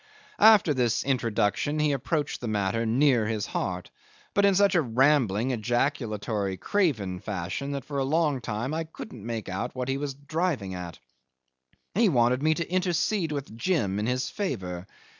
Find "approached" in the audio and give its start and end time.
1.91-2.41